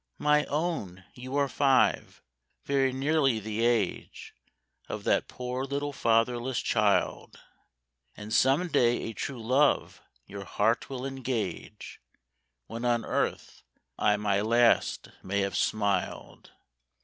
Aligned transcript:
My 0.17 0.45
Own, 0.45 1.05
you 1.13 1.35
are 1.35 1.47
five, 1.47 2.23
very 2.65 2.91
nearly 2.91 3.37
the 3.39 3.63
age 3.63 4.33
Of 4.89 5.03
that 5.03 5.27
poor 5.27 5.63
little 5.63 5.93
fatherless 5.93 6.59
child; 6.59 7.39
And 8.17 8.33
some 8.33 8.67
day 8.69 8.99
a 9.03 9.13
true 9.13 9.39
love 9.39 10.01
your 10.25 10.43
heart 10.45 10.89
will 10.89 11.05
engage 11.05 12.01
When 12.65 12.83
on 12.83 13.05
earth 13.05 13.61
I 13.99 14.17
my 14.17 14.41
last 14.41 15.09
may 15.21 15.41
have 15.41 15.53
smil'd. 15.55 16.49